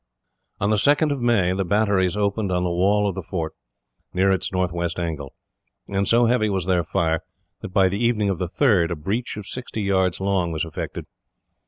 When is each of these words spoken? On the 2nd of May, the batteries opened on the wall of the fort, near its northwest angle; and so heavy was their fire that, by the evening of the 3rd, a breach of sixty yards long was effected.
On 0.59 0.71
the 0.71 0.77
2nd 0.77 1.11
of 1.11 1.21
May, 1.21 1.53
the 1.53 1.63
batteries 1.63 2.17
opened 2.17 2.51
on 2.51 2.63
the 2.63 2.71
wall 2.71 3.07
of 3.07 3.13
the 3.13 3.21
fort, 3.21 3.53
near 4.15 4.31
its 4.31 4.51
northwest 4.51 4.97
angle; 4.97 5.35
and 5.87 6.07
so 6.07 6.25
heavy 6.25 6.49
was 6.49 6.65
their 6.65 6.83
fire 6.83 7.21
that, 7.59 7.67
by 7.69 7.87
the 7.87 8.03
evening 8.03 8.27
of 8.31 8.39
the 8.39 8.49
3rd, 8.49 8.89
a 8.89 8.95
breach 8.95 9.37
of 9.37 9.45
sixty 9.45 9.83
yards 9.83 10.19
long 10.19 10.51
was 10.51 10.65
effected. 10.65 11.05